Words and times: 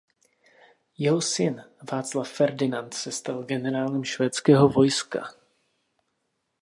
Jeho 0.97 1.21
syn 1.21 1.63
Václav 1.91 2.23
Ferdinand 2.31 2.93
se 2.93 3.11
stal 3.11 3.43
generálem 3.43 4.03
švédského 4.03 4.69
vojska. 4.69 5.27